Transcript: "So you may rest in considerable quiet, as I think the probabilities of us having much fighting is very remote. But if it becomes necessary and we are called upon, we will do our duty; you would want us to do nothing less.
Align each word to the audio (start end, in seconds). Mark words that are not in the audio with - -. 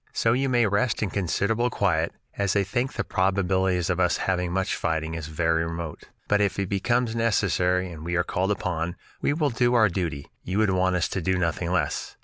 "So 0.13 0.33
you 0.33 0.49
may 0.49 0.65
rest 0.65 1.03
in 1.03 1.11
considerable 1.11 1.69
quiet, 1.69 2.11
as 2.35 2.55
I 2.55 2.63
think 2.63 2.93
the 2.93 3.03
probabilities 3.03 3.87
of 3.91 3.99
us 3.99 4.17
having 4.17 4.51
much 4.51 4.75
fighting 4.75 5.13
is 5.13 5.27
very 5.27 5.63
remote. 5.63 6.05
But 6.27 6.41
if 6.41 6.57
it 6.57 6.69
becomes 6.69 7.15
necessary 7.15 7.91
and 7.91 8.03
we 8.03 8.15
are 8.15 8.23
called 8.23 8.49
upon, 8.49 8.95
we 9.21 9.31
will 9.31 9.51
do 9.51 9.75
our 9.75 9.89
duty; 9.89 10.27
you 10.43 10.57
would 10.57 10.71
want 10.71 10.95
us 10.95 11.07
to 11.09 11.21
do 11.21 11.37
nothing 11.37 11.69
less. 11.71 12.15